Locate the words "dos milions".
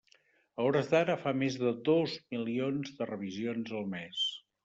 1.91-2.95